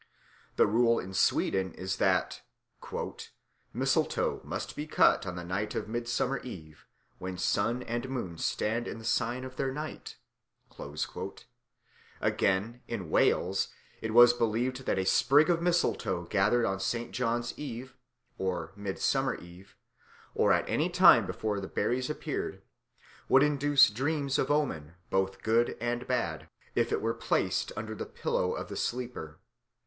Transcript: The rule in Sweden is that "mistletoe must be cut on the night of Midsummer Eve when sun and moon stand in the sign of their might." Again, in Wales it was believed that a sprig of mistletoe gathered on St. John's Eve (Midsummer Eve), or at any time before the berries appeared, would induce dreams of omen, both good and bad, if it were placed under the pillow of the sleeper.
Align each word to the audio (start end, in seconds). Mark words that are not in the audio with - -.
The 0.55 0.65
rule 0.65 0.97
in 0.97 1.13
Sweden 1.13 1.75
is 1.75 1.97
that 1.97 2.41
"mistletoe 3.71 4.41
must 4.43 4.75
be 4.75 4.87
cut 4.87 5.27
on 5.27 5.35
the 5.35 5.43
night 5.43 5.75
of 5.75 5.87
Midsummer 5.87 6.39
Eve 6.39 6.87
when 7.19 7.37
sun 7.37 7.83
and 7.83 8.09
moon 8.09 8.39
stand 8.39 8.87
in 8.87 8.97
the 8.97 9.05
sign 9.05 9.43
of 9.43 9.57
their 9.57 9.71
might." 9.71 10.15
Again, 12.19 12.81
in 12.87 13.11
Wales 13.11 13.67
it 14.01 14.11
was 14.11 14.33
believed 14.33 14.87
that 14.87 14.97
a 14.97 15.05
sprig 15.05 15.51
of 15.51 15.61
mistletoe 15.61 16.23
gathered 16.23 16.65
on 16.65 16.79
St. 16.79 17.11
John's 17.11 17.53
Eve 17.55 17.95
(Midsummer 18.75 19.35
Eve), 19.35 19.75
or 20.33 20.51
at 20.51 20.67
any 20.67 20.89
time 20.89 21.27
before 21.27 21.59
the 21.59 21.67
berries 21.67 22.09
appeared, 22.09 22.63
would 23.29 23.43
induce 23.43 23.91
dreams 23.91 24.39
of 24.39 24.49
omen, 24.49 24.95
both 25.11 25.43
good 25.43 25.77
and 25.79 26.07
bad, 26.07 26.49
if 26.73 26.91
it 26.91 27.03
were 27.03 27.13
placed 27.13 27.71
under 27.77 27.93
the 27.93 28.07
pillow 28.07 28.53
of 28.55 28.67
the 28.67 28.75
sleeper. 28.75 29.37